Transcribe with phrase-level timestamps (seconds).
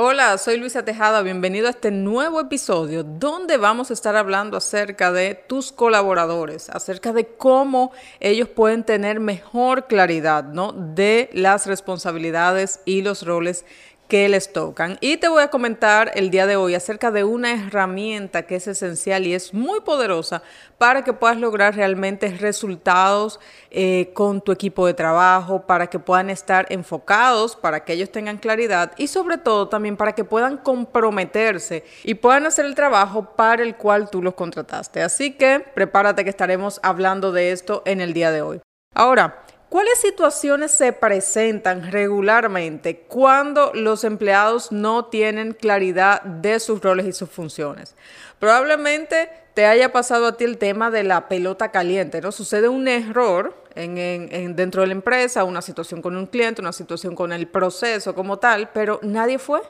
[0.00, 5.10] Hola, soy Luisa Tejada, bienvenido a este nuevo episodio donde vamos a estar hablando acerca
[5.10, 7.90] de tus colaboradores, acerca de cómo
[8.20, 10.70] ellos pueden tener mejor claridad, ¿no?
[10.70, 13.64] De las responsabilidades y los roles
[14.08, 14.96] que les tocan.
[15.00, 18.66] Y te voy a comentar el día de hoy acerca de una herramienta que es
[18.66, 20.42] esencial y es muy poderosa
[20.78, 23.38] para que puedas lograr realmente resultados
[23.70, 28.38] eh, con tu equipo de trabajo, para que puedan estar enfocados, para que ellos tengan
[28.38, 33.62] claridad y sobre todo también para que puedan comprometerse y puedan hacer el trabajo para
[33.62, 35.02] el cual tú los contrataste.
[35.02, 38.60] Así que prepárate que estaremos hablando de esto en el día de hoy.
[38.94, 47.06] Ahora, ¿Cuáles situaciones se presentan regularmente cuando los empleados no tienen claridad de sus roles
[47.06, 47.94] y sus funciones?
[48.38, 52.32] Probablemente te haya pasado a ti el tema de la pelota caliente, ¿no?
[52.32, 57.14] Sucede un error en, dentro de la empresa, una situación con un cliente, una situación
[57.14, 59.60] con el proceso como tal, pero nadie fue.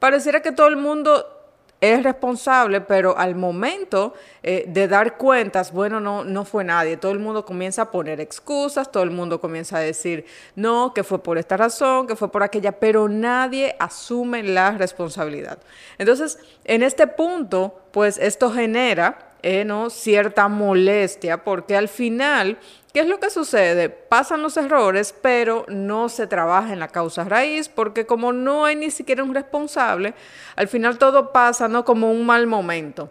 [0.00, 1.37] Pareciera que todo el mundo
[1.80, 6.96] es responsable, pero al momento eh, de dar cuentas, bueno, no, no fue nadie.
[6.96, 10.26] Todo el mundo comienza a poner excusas, todo el mundo comienza a decir,
[10.56, 15.58] no, que fue por esta razón, que fue por aquella, pero nadie asume la responsabilidad.
[15.98, 19.90] Entonces, en este punto, pues esto genera eh, ¿no?
[19.90, 22.58] cierta molestia, porque al final
[22.92, 23.90] ¿Qué es lo que sucede?
[23.90, 28.76] Pasan los errores, pero no se trabaja en la causa raíz, porque como no hay
[28.76, 30.14] ni siquiera un responsable,
[30.56, 31.84] al final todo pasa ¿no?
[31.84, 33.10] como un mal momento.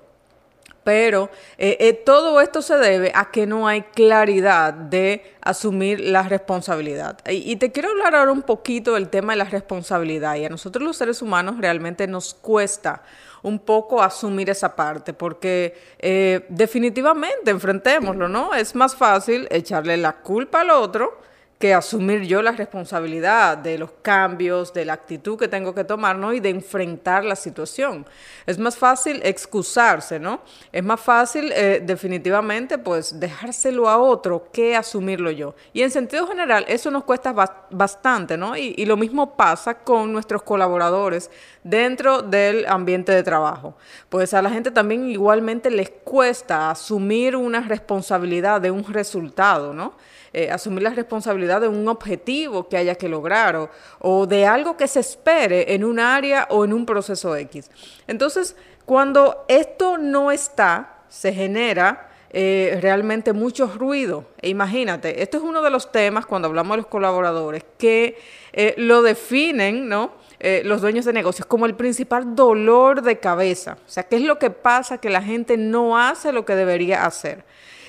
[0.88, 6.24] Pero eh, eh, todo esto se debe a que no hay claridad de asumir la
[6.24, 7.20] responsabilidad.
[7.30, 10.36] Y, te quiero hablar ahora un poquito del tema de la responsabilidad.
[10.38, 13.04] Y a nosotros los seres humanos realmente nos cuesta
[13.44, 18.54] un poco asumir esa parte, porque eh, definitivamente, enfrentémoslo, ¿no?
[18.54, 21.20] Es más fácil echarle la culpa al otro
[21.60, 26.16] que asumir yo la responsabilidad de los cambios, de la actitud que tengo que tomar,
[26.16, 26.32] ¿no?
[26.32, 28.06] Y de enfrentar la situación.
[28.46, 30.42] Es más fácil excusarse, ¿no?
[30.72, 35.56] Es más fácil, eh, definitivamente, pues dejárselo a otro que asumirlo yo.
[35.74, 37.34] Y en sentido general, eso nos cuesta
[37.72, 38.56] bastante, ¿no?
[38.56, 41.32] Y, y lo mismo pasa con nuestros colaboradores
[41.64, 43.76] dentro del ambiente de trabajo.
[44.10, 49.96] Pues a la gente también igualmente les cuesta asumir una responsabilidad de un resultado, ¿no?
[50.34, 54.88] Eh, asumir la responsabilidad de un objetivo que haya que lograr o, de algo que
[54.88, 57.72] se espere en un área o en un proceso X.
[58.08, 58.56] Entonces,
[58.86, 64.26] cuando esto no está, se genera eh, realmente mucho ruido.
[64.42, 68.18] E imagínate, esto es uno de los temas cuando hablamos de los colaboradores que
[68.52, 70.12] eh, lo definen, ¿no?
[70.40, 73.78] Los dueños de negocios como el principal dolor de cabeza.
[73.86, 75.00] O sea, ¿qué es lo que pasa?
[75.00, 77.44] Que la gente no hace lo que debería hacer.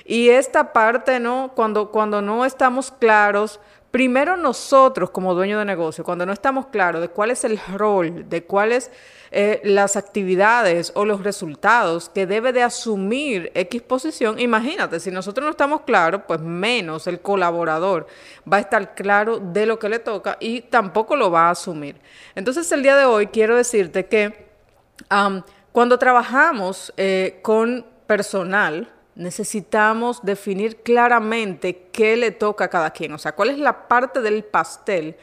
[0.04, 1.52] Y esta parte, ¿no?
[1.54, 3.60] Cuando, cuando no estamos claros,
[3.90, 8.28] primero nosotros como dueños de negocio, cuando no estamos claros de cuál es el rol,
[8.28, 8.90] de cuáles
[9.30, 15.44] eh, las actividades o los resultados que debe de asumir X posición, imagínate, si nosotros
[15.44, 18.06] no estamos claros, pues menos el colaborador
[18.50, 21.96] va a estar claro de lo que le toca y tampoco lo va a asumir.
[22.34, 24.48] Entonces el día de hoy quiero decirte que
[25.72, 33.18] cuando trabajamos eh, con personal, necesitamos definir claramente qué le toca a cada quien, o
[33.18, 35.16] sea, cuál es la parte del pastel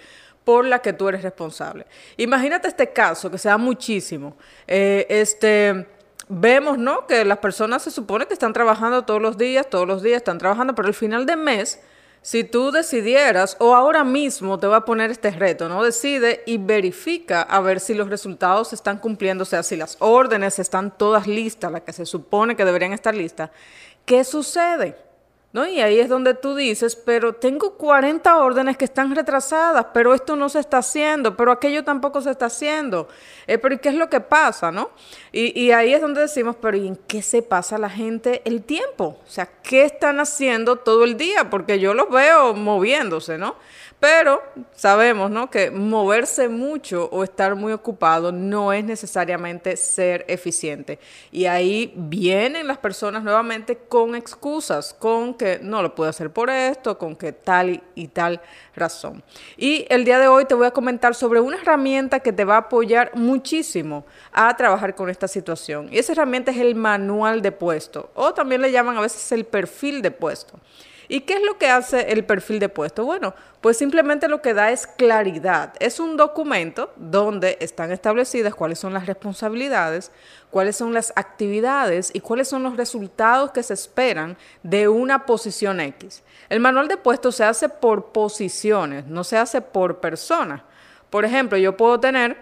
[0.43, 1.87] por la que tú eres responsable.
[2.17, 4.35] Imagínate este caso, que sea muchísimo.
[4.67, 5.87] Eh, este,
[6.27, 7.07] vemos, ¿no?
[7.07, 10.37] Que las personas se supone que están trabajando todos los días, todos los días están
[10.37, 11.81] trabajando, pero al final de mes,
[12.25, 15.83] si tú decidieras, o ahora mismo te voy a poner este reto, ¿no?
[15.83, 20.57] Decide y verifica a ver si los resultados están cumpliendo, o sea, si las órdenes
[20.57, 23.51] están todas listas, las que se supone que deberían estar listas.
[24.05, 24.97] ¿Qué sucede?
[25.55, 25.65] ¿No?
[25.65, 30.35] Y ahí es donde tú dices, pero tengo 40 órdenes que están retrasadas, pero esto
[30.35, 33.07] no se está haciendo, pero aquello tampoco se está haciendo.
[33.47, 34.89] Eh, pero ¿y qué es lo que pasa, no?
[35.31, 38.63] Y, y, ahí es donde decimos, pero ¿y en qué se pasa la gente el
[38.63, 39.21] tiempo?
[39.25, 41.49] O sea, ¿qué están haciendo todo el día?
[41.49, 43.55] Porque yo los veo moviéndose, ¿no?
[44.05, 44.43] Pero
[44.75, 45.49] sabemos ¿no?
[45.49, 50.99] que moverse mucho o estar muy ocupado no es necesariamente ser eficiente.
[51.31, 56.51] Y ahí vienen las personas nuevamente con excusas, con que no lo puedo hacer por
[56.51, 58.41] esto, con que tal y, tal
[58.75, 59.23] razón.
[59.57, 62.57] Y el día de hoy te voy a comentar sobre una herramienta que te va
[62.57, 65.89] a apoyar muchísimo a trabajar con esta situación.
[65.91, 69.45] Y esa herramienta es el manual de puesto o también le llaman a veces el
[69.45, 70.59] perfil de puesto.
[71.07, 73.05] ¿Y qué es lo que hace el perfil de puesto?
[73.05, 75.73] Bueno, pues simplemente lo que da es claridad.
[75.79, 80.11] Es un documento donde están establecidas cuáles son las responsabilidades,
[80.49, 85.79] cuáles son las actividades y cuáles son los resultados que se esperan de una posición
[85.79, 86.23] X.
[86.49, 90.63] El manual de puesto se hace por posiciones, no se hace por persona.
[91.09, 92.37] Por ejemplo, yo puedo tener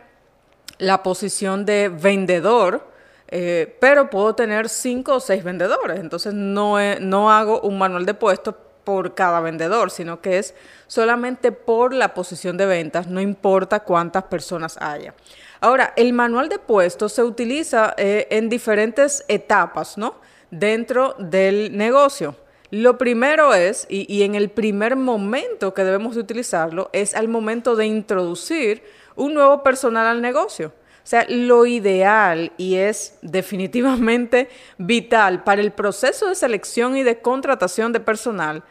[0.77, 2.92] la posición de vendedor,
[3.35, 5.99] eh, pero puedo tener cinco o seis vendedores.
[5.99, 8.53] Entonces no, no hago un manual de puestos
[8.83, 10.53] por cada vendedor, sino que es
[10.85, 15.15] solamente por la posición de ventas, no importa cuántas personas haya.
[15.61, 20.17] Ahora, el manual de puestos se utiliza eh, en diferentes etapas, ¿no?
[20.51, 22.35] Dentro del negocio.
[22.69, 27.29] Lo primero es, y, y, en el primer momento que debemos de utilizarlo, es al
[27.29, 28.83] momento de introducir
[29.15, 30.71] un nuevo personal al negocio.
[31.03, 37.19] O sea, lo ideal y es definitivamente vital para el proceso de selección y de
[37.19, 38.63] contratación de personal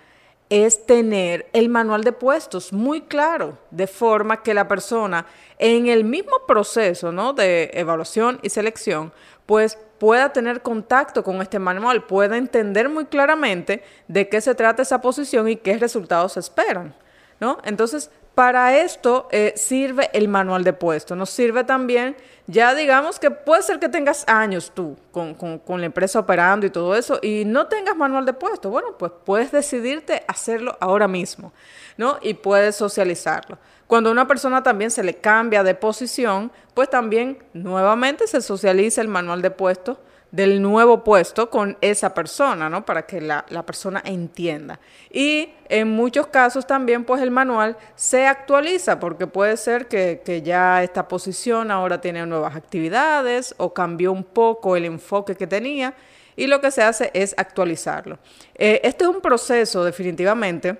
[0.49, 5.25] es tener el manual de puestos muy claro, de forma que la persona
[5.59, 7.33] en el mismo proceso ¿no?
[7.33, 9.15] de evaluación y selección,
[9.47, 14.83] pues pueda tener contacto con este manual, pueda entender muy claramente de qué se trata
[14.83, 16.95] esa posición y qué resultados se esperan.
[17.41, 17.59] ¿no?
[17.65, 21.15] Entonces, para esto eh, sirve el manual de puesto.
[21.15, 25.37] Nos sirve también, ya digamos que puede ser que tengas años tú con,
[25.81, 28.71] la empresa operando y todo eso y no tengas manual de puesto.
[28.71, 31.53] Bueno, pues puedes decidirte hacerlo ahora mismo,
[31.97, 32.19] ¿no?
[32.23, 33.59] Y puedes socializarlo.
[33.87, 39.03] Cuando a una persona también se le cambia de posición, pues también nuevamente se socializa
[39.03, 40.01] el manual de puesto
[40.33, 42.85] del nuevo puesto con esa persona, ¿no?
[42.87, 44.81] Para que la, persona entienda.
[45.11, 50.83] Y en muchos casos también, pues el manual se actualiza, porque puede ser que, ya
[50.83, 55.95] esta posición ahora tiene nuevas actividades o cambió un poco el enfoque que tenía
[56.35, 58.19] y lo que se hace es actualizarlo.
[58.55, 60.79] Eh, este es un proceso definitivamente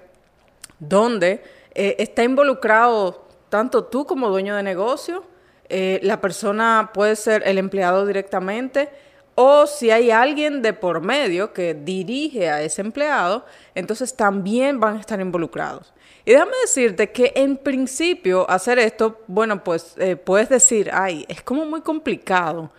[0.79, 1.43] donde
[1.75, 5.25] eh, está involucrado tanto tú como dueño de negocio,
[5.75, 8.91] eh, la persona puede ser el empleado directamente,
[9.35, 13.45] o si hay alguien de por medio que dirige a ese empleado,
[13.75, 15.93] entonces también van a estar involucrados.
[16.25, 21.43] Y déjame decirte que en principio hacer esto, bueno, pues eh, puedes decir, ay, es
[21.43, 22.71] como muy complicado.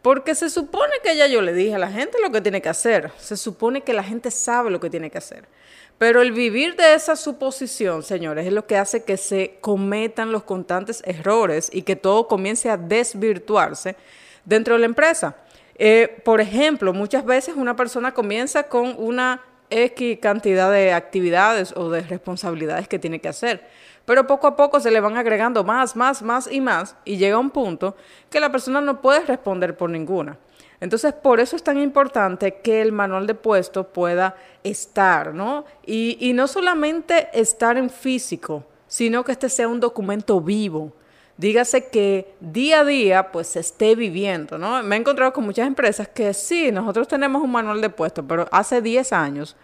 [0.00, 2.68] Porque se supone que ya yo le dije a la gente lo que tiene que
[2.68, 3.10] hacer.
[3.18, 5.48] Se supone que la gente sabe lo que tiene que hacer.
[5.96, 10.42] Pero el vivir de esa suposición, señores, es lo que hace que se cometan los
[10.42, 13.96] constantes errores y que todo comience a desvirtuarse
[14.44, 15.36] dentro de la empresa.
[15.76, 21.90] Eh, por ejemplo, muchas veces una persona comienza con una X cantidad de actividades o
[21.90, 23.66] de responsabilidades que tiene que hacer,
[24.04, 27.38] pero poco a poco se le van agregando más, más, más y más y llega
[27.38, 27.96] un punto
[28.30, 30.38] que la persona no puede responder por ninguna.
[30.80, 35.64] Entonces, por eso es tan importante que el manual de puesto pueda estar, ¿no?
[35.86, 40.92] Y, y no solamente estar en físico, sino que este sea un documento vivo
[41.36, 44.82] dígase que día a día pues se esté viviendo, ¿no?
[44.82, 48.48] Me he encontrado con muchas empresas que sí, nosotros tenemos un manual de puestos, pero
[48.52, 49.56] hace 10 años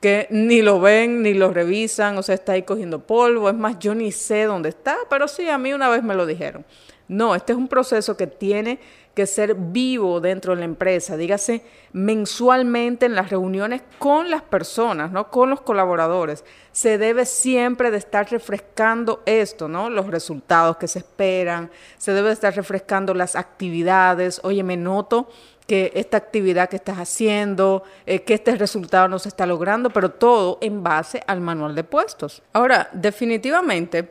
[0.00, 3.78] que ni lo ven, ni lo revisan, o sea, está ahí cogiendo polvo, es más,
[3.78, 6.64] yo ni sé dónde está, pero sí, a mí una vez me lo dijeron.
[7.08, 8.78] No, este es un proceso que tiene
[9.14, 11.62] que ser vivo dentro de la empresa, dígase
[11.92, 15.30] mensualmente en las reuniones con las personas, ¿no?
[15.30, 16.44] con los colaboradores.
[16.72, 19.90] Se debe siempre de estar refrescando esto, ¿no?
[19.90, 24.40] Los resultados que se esperan, se debe de estar refrescando las actividades.
[24.42, 25.28] Oye, me noto
[25.66, 30.10] que esta actividad que estás haciendo, eh, que este resultado no se está logrando, pero
[30.10, 32.42] todo en base al manual de puestos.
[32.54, 34.10] Ahora, definitivamente,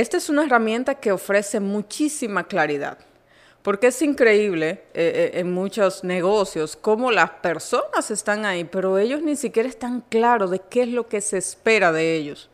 [0.00, 2.98] esta es una herramienta que ofrece muchísima claridad.
[3.62, 9.20] Porque es increíble eh, eh, en muchos negocios cómo las personas están ahí, pero ellos
[9.22, 12.48] ni siquiera están claros de qué es lo que se espera de ellos,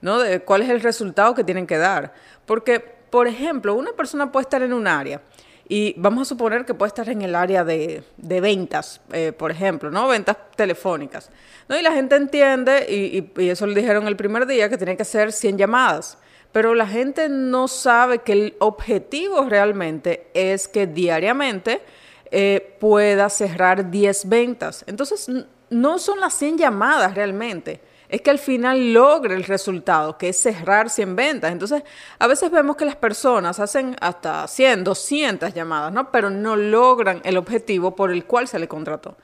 [0.00, 0.18] ¿no?
[0.18, 2.12] De cuál es el resultado que tienen que dar.
[2.46, 5.22] Porque, por ejemplo, una persona puede estar en un área
[5.68, 9.88] y vamos a suponer que puede estar en el área de, ventas, eh, por ejemplo,
[9.88, 10.08] ¿no?
[10.08, 11.30] Ventas telefónicas.
[11.68, 11.78] ¿no?
[11.78, 15.02] Y la gente entiende, y, y, eso le dijeron el primer día, que tiene que
[15.02, 16.18] hacer 100 llamadas
[16.52, 21.80] pero la gente no sabe que el objetivo realmente es que diariamente
[22.30, 24.84] eh, pueda cerrar 10 ventas.
[24.86, 25.30] Entonces,
[25.70, 30.36] no son las 100 llamadas realmente, es que al final logre el resultado, que es
[30.42, 31.52] cerrar 100 ventas.
[31.52, 31.84] Entonces,
[32.18, 36.10] a veces vemos que las personas hacen hasta 100, 200 llamadas, ¿no?
[36.10, 39.16] Pero no logran el objetivo por el cual se le contrató.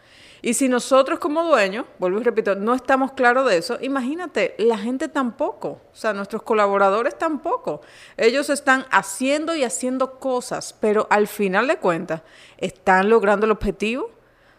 [0.47, 4.79] Y si nosotros como dueños, vuelvo y repito, no estamos claros de eso, imagínate, la
[4.79, 7.81] gente tampoco, o sea, nuestros colaboradores tampoco.
[8.17, 12.23] Ellos están haciendo y haciendo cosas, pero al final de cuentas,
[12.59, 14.05] ¿están logrando el objetivo?
[14.05, 14.11] O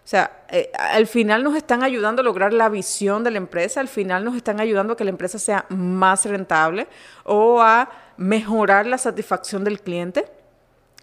[0.03, 3.87] sea, eh, al final nos están ayudando a lograr la visión de la empresa, al
[3.87, 6.89] final nos están ayudando a que la empresa sea más rentable
[7.23, 10.25] o a mejorar la satisfacción del cliente.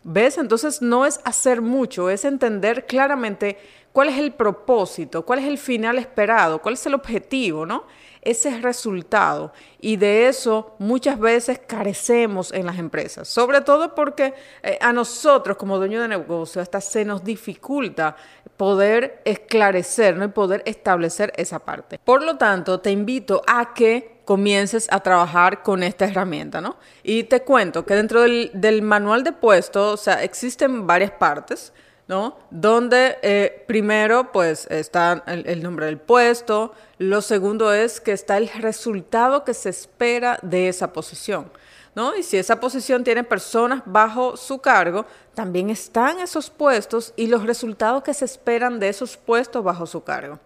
[0.04, 0.38] ¿Ves?
[0.38, 3.58] Entonces no es hacer mucho, es entender claramente
[3.92, 7.84] cuál es el propósito, cuál es el final esperado, cuál es el objetivo, ¿no?
[8.24, 9.52] ese resultado.
[9.80, 15.56] Y de eso muchas veces carecemos en las empresas, sobre todo porque eh, a nosotros
[15.56, 18.16] como dueños de negocio hasta se nos dificulta
[18.56, 20.24] poder esclarecer ¿no?
[20.24, 21.98] y poder establecer esa parte.
[22.02, 26.76] Por lo tanto, te invito a que comiences a trabajar con esta herramienta, ¿no?
[27.02, 31.72] Y te cuento que dentro del, manual de puesto, o sea, existen varias partes.
[32.06, 32.36] ¿no?
[32.50, 38.50] Donde eh, primero pues está el, nombre del puesto, lo segundo es que está el
[38.50, 41.50] resultado que se espera de esa posición,
[41.94, 42.14] ¿no?
[42.14, 47.46] Y si esa posición tiene personas bajo su cargo, también están esos puestos y los
[47.46, 50.38] resultados que se esperan de esos puestos bajo su cargo.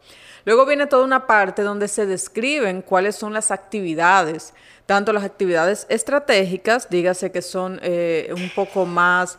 [0.49, 4.55] Luego viene toda una parte donde se describen cuáles son las actividades,
[4.87, 9.39] tanto las actividades estratégicas, dígase que son eh, un poco más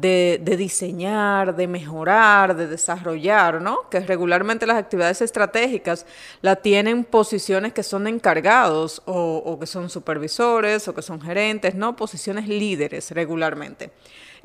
[0.00, 3.90] de, diseñar, de mejorar, de desarrollar, ¿no?
[3.90, 6.06] Que regularmente las actividades estratégicas
[6.40, 11.74] la tienen posiciones que son encargados o, o que son supervisores o que son gerentes,
[11.74, 11.96] ¿no?
[11.96, 13.90] Posiciones líderes regularmente.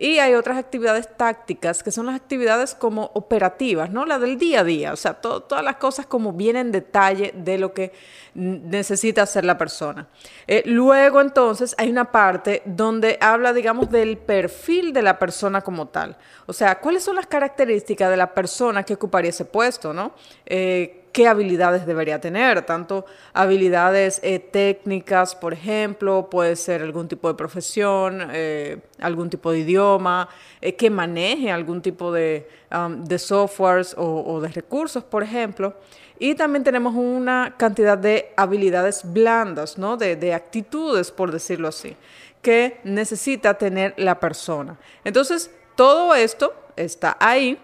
[0.01, 4.05] Y hay otras actividades tácticas que son las actividades como operativas, ¿no?
[4.05, 7.57] La del día a día, o sea, todas las cosas como vienen en detalle de
[7.57, 7.91] lo que
[8.33, 10.07] necesita hacer la persona.
[10.47, 15.89] Eh, luego entonces hay una parte donde habla, digamos, del perfil de la persona como
[15.89, 16.15] tal.
[16.45, 20.13] O sea, cuáles son las características de la persona que ocuparía ese puesto, ¿no?
[20.45, 27.27] Eh, qué habilidades debería tener, tanto habilidades eh, técnicas, por ejemplo, puede ser algún tipo
[27.27, 30.29] de profesión, eh, algún tipo de idioma,
[30.61, 35.75] eh, que maneje algún tipo de, um, de softwares o, de recursos, por ejemplo.
[36.19, 39.95] Y también tenemos una cantidad de habilidades blandas, ¿no?
[39.97, 41.95] de, de actitudes, por decirlo así,
[42.41, 44.77] que necesita tener la persona.
[45.03, 47.57] Entonces, todo esto está ahí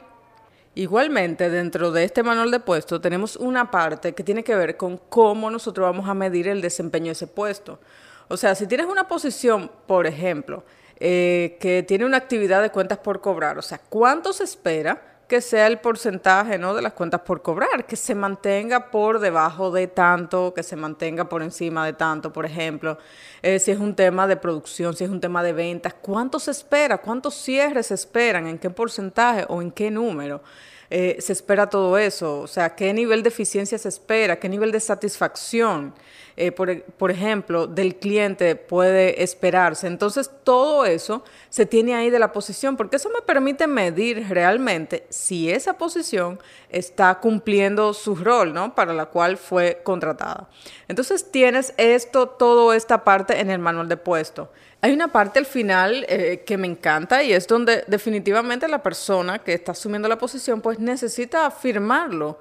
[0.77, 4.98] Igualmente, dentro de este manual de puesto tenemos una parte que tiene que ver con
[4.98, 7.79] cómo nosotros vamos a medir el desempeño de ese puesto.
[8.27, 10.65] O sea, si tienes una posición, por ejemplo,
[11.00, 15.41] eh, que tiene una actividad de cuentas por cobrar, o sea, ¿cuánto se espera que
[15.41, 16.74] sea el porcentaje ¿no?
[16.74, 17.86] de las cuentas por cobrar?
[17.86, 22.46] Que se mantenga por debajo de tanto, que se mantenga por encima de tanto, por
[22.46, 22.98] ejemplo.
[23.41, 26.51] Eh, si es un tema de producción, si es un tema de ventas, ¿cuánto se
[26.51, 27.00] espera?
[27.00, 28.48] ¿Cuántos cierres se esperan?
[28.48, 30.41] ¿En qué porcentaje o en qué número?
[30.89, 32.41] Eh, se espera todo eso?
[32.41, 34.38] O sea, ¿qué nivel de eficiencia se espera?
[34.38, 35.94] ¿Qué nivel de satisfacción,
[36.37, 39.87] eh, por, ejemplo, del cliente puede esperarse?
[39.87, 45.05] Entonces, todo eso se tiene ahí de la posición, porque eso me permite medir realmente
[45.09, 46.39] si esa posición
[46.69, 48.75] está cumpliendo su rol, ¿no?
[48.75, 50.49] Para la cual fue contratada.
[50.87, 54.49] Entonces, tienes esto, toda esta parte en el manual de puesto.
[54.81, 59.39] Hay una parte al final eh, que me encanta y es donde definitivamente la persona
[59.39, 62.37] que está asumiendo la posición pues necesita firmarlo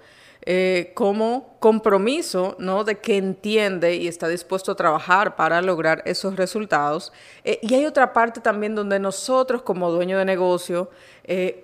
[0.46, 2.84] eh, como compromiso, ¿no?
[2.84, 7.12] De que entiende y está dispuesto a trabajar para lograr esos resultados.
[7.44, 10.90] Eh, y hay otra parte también donde nosotros como dueño de negocio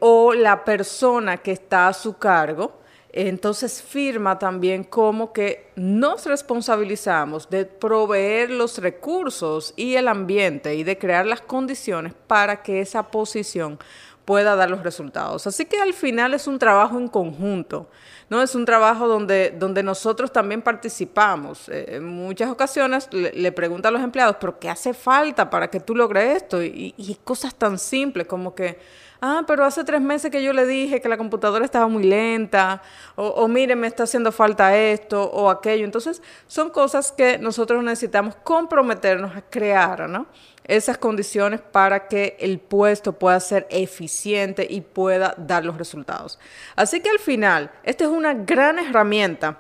[0.01, 2.81] o la persona que está a su cargo,
[3.13, 10.85] entonces firma también como que nos responsabilizamos de proveer los recursos y el ambiente y
[10.85, 13.79] de crear las condiciones para que esa posición
[14.25, 15.47] pueda dar los resultados.
[15.47, 17.89] Así que al final es un trabajo en conjunto,
[18.29, 18.43] ¿no?
[18.43, 21.69] Es un trabajo donde, donde nosotros también participamos.
[21.69, 25.81] Eh, en muchas ocasiones le, preguntan a los empleados, pero ¿qué hace falta para que
[25.81, 26.63] tú logres esto?
[26.63, 28.79] Y cosas tan simples como que
[29.21, 32.83] ah, pero hace tres meses que yo le dije que la computadora estaba muy lenta,
[33.17, 35.85] o, mire, me está haciendo falta esto o aquello.
[35.85, 40.27] Entonces, son cosas que nosotros necesitamos comprometernos a crear, ¿no?
[40.65, 46.39] Esas condiciones para que el puesto pueda ser eficiente y pueda dar los resultados.
[46.77, 49.59] Así que al final, esta es una gran herramienta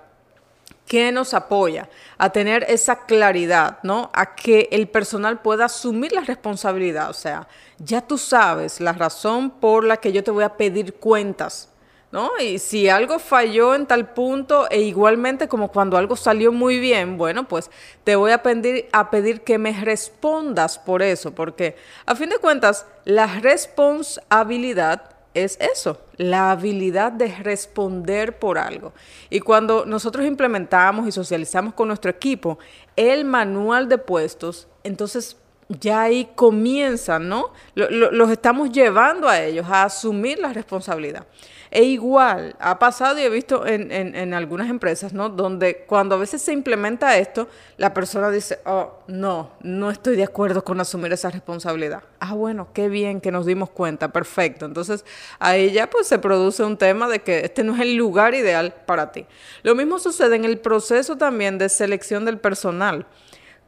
[0.91, 1.89] que nos apoya
[2.19, 4.11] a tener esa claridad, ¿no?
[4.13, 7.11] A que el personal pueda asumir la responsabilidad.
[7.11, 7.47] O sea,
[7.81, 11.71] ya tú sabes la razón por la que yo te voy a pedir cuentas,
[12.13, 12.31] ¿no?
[12.39, 17.17] Y si algo falló en tal punto, e igualmente como cuando algo salió muy bien,
[17.17, 17.71] bueno, pues
[18.05, 22.39] te voy a pedir, a pedir que me respondas por eso, porque a fin de
[22.39, 28.93] cuentas, la responsabilidad es eso, la habilidad de responder por algo.
[29.31, 32.59] Y cuando nosotros implementamos y socializamos con nuestro equipo
[32.97, 35.37] el manual de puestos, entonces
[35.79, 37.53] ya ahí comienzan, ¿no?
[37.75, 41.27] los estamos llevando a ellos a asumir la responsabilidad.
[41.73, 45.29] E igual, ha pasado y he visto en, en, algunas empresas, ¿no?
[45.29, 47.47] Donde cuando a veces se implementa esto,
[47.77, 52.03] la persona dice, oh, no, no estoy de acuerdo con asumir esa responsabilidad.
[52.19, 54.67] Ah, bueno, qué bien que nos dimos cuenta, perfecto.
[54.67, 55.05] Entonces,
[55.39, 58.75] ahí ya pues se produce un tema de que este no es el lugar ideal
[58.85, 59.27] para ti.
[59.63, 63.07] Lo mismo sucede en el proceso también de selección del personal.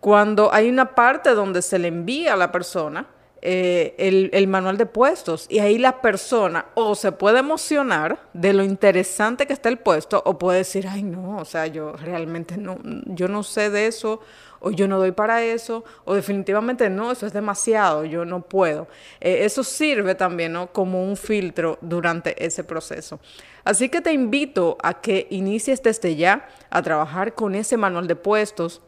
[0.02, 3.06] Cuando hay una parte donde se le envía a la persona,
[3.40, 3.94] eh,
[4.32, 9.46] el, manual de puestos y ahí la persona o se puede emocionar de lo interesante
[9.46, 13.28] que está el puesto o puede decir, ay no, o sea, yo realmente no, yo
[13.28, 14.18] no sé de eso
[14.58, 18.88] o yo no doy para eso o definitivamente no, eso es demasiado, yo no puedo.
[19.20, 20.72] Eh, eso sirve también ¿no?
[20.72, 23.20] como un filtro durante ese proceso.
[23.62, 28.16] Así que te invito a que inicies desde ya a trabajar con ese manual de
[28.16, 28.82] puestos.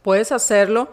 [0.00, 0.90] Puedes hacerlo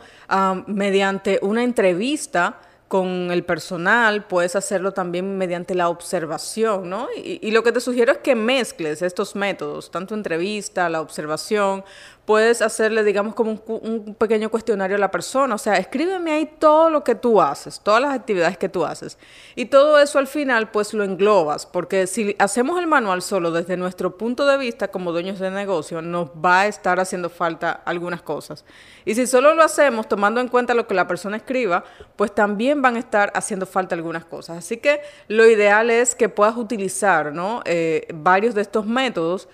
[0.67, 7.07] mediante una entrevista con el personal, puedes hacerlo también mediante la observación, ¿no?
[7.15, 11.83] Y, y, lo que te sugiero es que mezcles estos métodos, tanto entrevista, la observación,
[12.29, 15.55] puedes hacerle, digamos, como un, pequeño cuestionario a la persona.
[15.55, 19.17] O sea, escríbeme ahí todo lo que tú haces, todas las actividades que tú haces.
[19.55, 23.77] Y todo eso al final, pues lo englobas, porque si hacemos el manual solo desde
[23.77, 28.21] nuestro punto de vista como dueños de negocio, nos va a estar haciendo falta algunas
[28.21, 28.63] cosas.
[29.05, 31.83] Y si solo lo hacemos tomando en cuenta lo que la persona escriba,
[32.15, 34.59] pues también van a estar haciendo falta algunas cosas.
[34.59, 37.63] Así que lo ideal es que puedas utilizar ¿no?
[37.65, 39.49] Eh, varios de estos métodos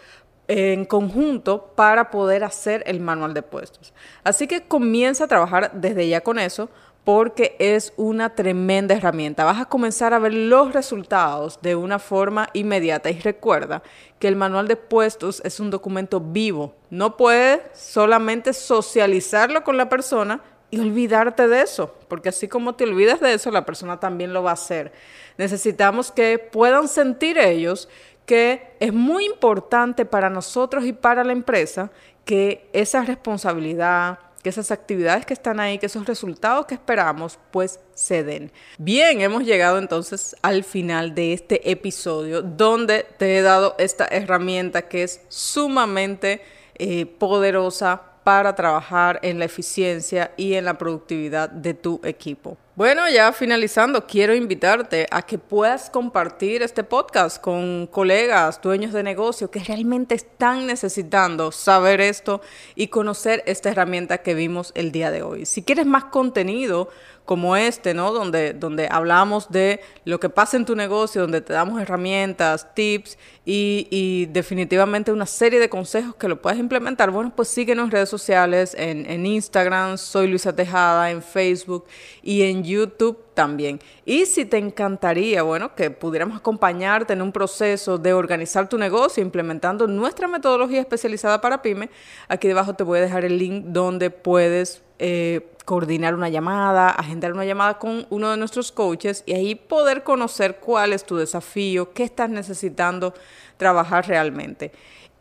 [0.47, 3.93] en conjunto para poder hacer el manual de puestos.
[4.23, 6.69] Así que comienza a trabajar desde ya con eso
[7.05, 9.45] porque es una tremenda herramienta.
[9.45, 13.83] Vas a comenzar a ver los resultados de una forma inmediata y recuerda
[14.17, 16.73] que el manual de puestos es un documento vivo.
[16.89, 22.85] No puedes solamente socializarlo con la persona y olvidarte de eso, porque así como te
[22.85, 24.91] olvidas de eso, la persona también lo va a hacer.
[25.37, 27.87] Necesitamos que puedan sentir ellos
[28.25, 31.91] que es muy importante para nosotros y para la empresa
[32.25, 37.79] que esa responsabilidad, que esas actividades que están ahí, que esos resultados que esperamos, pues
[37.93, 38.51] se den.
[38.77, 44.83] Bien, hemos llegado entonces al final de este episodio donde te he dado esta herramienta
[44.83, 46.41] que es sumamente
[46.75, 52.57] eh, poderosa para trabajar en la eficiencia y en la productividad de tu equipo.
[52.75, 59.01] Bueno, ya finalizando, quiero invitarte a que puedas compartir este podcast con colegas, dueños de
[59.01, 62.41] negocio que realmente están necesitando saber esto
[62.75, 65.45] y conocer esta herramienta que vimos el día de hoy.
[65.45, 66.89] Si quieres más contenido,
[67.25, 68.11] como este, ¿no?
[68.13, 73.17] Donde, donde hablamos de lo que pasa en tu negocio, donde te damos herramientas, tips
[73.45, 77.11] y, definitivamente una serie de consejos que lo puedes implementar.
[77.11, 81.85] Bueno, pues síguenos en redes sociales, en, en Instagram, soy Luisa Tejada, en Facebook
[82.21, 83.79] y en YouTube también.
[84.05, 89.23] Y si te encantaría, bueno, que pudiéramos acompañarte en un proceso de organizar tu negocio
[89.23, 91.89] implementando nuestra metodología especializada para pyme,
[92.27, 97.33] aquí debajo te voy a dejar el link donde puedes eh, coordinar una llamada, agendar
[97.33, 101.91] una llamada con uno de nuestros coaches y ahí poder conocer cuál es tu desafío,
[101.91, 103.13] qué estás necesitando
[103.57, 104.71] trabajar realmente.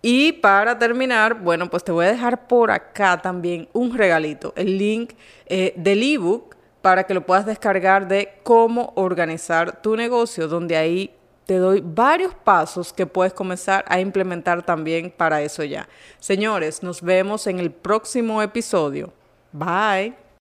[0.02, 4.76] Y para terminar, bueno, pues te voy a dejar por acá también un regalito, el
[4.76, 5.14] link
[5.46, 6.53] eh, del ebook
[6.84, 11.16] para que lo puedas descargar de cómo organizar tu negocio, donde ahí
[11.46, 15.88] te doy varios pasos que puedes comenzar a implementar también para eso ya.
[16.18, 19.14] Señores, nos vemos en el próximo episodio.
[19.50, 20.23] Bye.